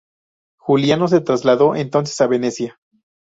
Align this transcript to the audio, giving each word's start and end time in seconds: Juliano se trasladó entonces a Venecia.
Juliano 0.57 1.07
se 1.07 1.21
trasladó 1.21 1.75
entonces 1.75 2.19
a 2.21 2.25
Venecia. 2.25 2.79